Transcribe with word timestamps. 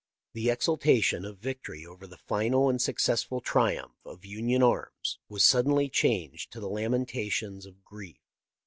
The 0.33 0.49
exultation 0.49 1.25
of 1.25 1.37
victory 1.37 1.85
over 1.85 2.07
the 2.07 2.17
final 2.17 2.69
and 2.71 2.81
successful 2.81 3.39
triumph 3.39 3.99
of 4.03 4.25
Union 4.25 4.63
arms 4.63 5.19
was 5.29 5.43
suddenly 5.45 5.89
changed 5.89 6.51
to 6.53 6.59
the 6.59 6.71
lamenta 6.71 7.29
tions 7.31 7.67
of 7.67 7.85
grief. 7.85 8.17